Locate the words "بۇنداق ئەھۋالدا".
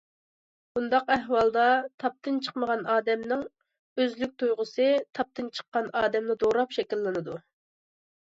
0.77-1.65